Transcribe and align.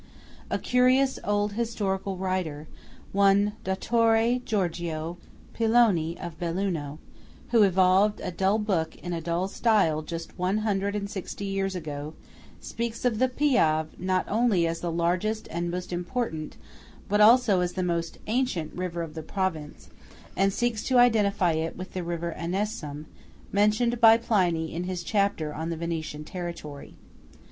A 0.49 0.57
curious 0.57 1.19
old 1.23 1.53
historical 1.53 2.17
writer, 2.17 2.67
one 3.11 3.53
Dottore 3.63 4.41
Giorgio 4.43 5.19
Piloni 5.53 6.17
of 6.19 6.39
Belluno, 6.39 6.97
who 7.49 7.61
evolved 7.61 8.19
a 8.19 8.31
dull 8.31 8.57
book 8.57 8.95
in 8.95 9.13
a 9.13 9.21
dull 9.21 9.47
style 9.47 10.01
just 10.01 10.35
one 10.39 10.57
hundred 10.65 10.95
and 10.95 11.07
sixty 11.07 11.45
years 11.45 11.75
ago, 11.75 12.15
speaks 12.59 13.05
of 13.05 13.19
the 13.19 13.27
Piave 13.27 13.89
not 13.99 14.25
only 14.27 14.65
as 14.65 14.79
the 14.79 14.91
largest 14.91 15.47
and 15.51 15.69
most 15.69 15.93
important, 15.93 16.57
but 17.07 17.21
also 17.21 17.59
as 17.59 17.73
the 17.73 17.83
"most 17.83 18.17
ancient," 18.25 18.73
river 18.73 19.03
of 19.03 19.13
the 19.13 19.21
province, 19.21 19.89
and 20.35 20.51
seeks 20.51 20.81
to 20.83 20.97
identify 20.97 21.51
it 21.51 21.77
with 21.77 21.93
the 21.93 22.01
river 22.03 22.33
Anassum 22.35 23.03
10 23.03 23.05
mentioned 23.51 24.01
by 24.01 24.17
Pliny 24.17 24.73
in 24.73 24.85
his 24.85 25.03
chapter 25.03 25.53
on 25.53 25.69
the 25.69 25.77
Venetian 25.77 26.23
territory. 26.25 26.95